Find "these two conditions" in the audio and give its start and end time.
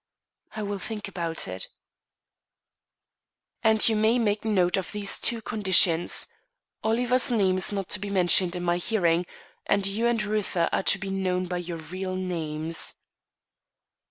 4.93-6.27